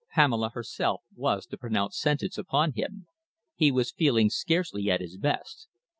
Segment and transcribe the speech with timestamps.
[0.15, 3.05] Pamela herself was to pronounce sentence upon him.
[3.53, 5.67] He was feeling scarcely at his best.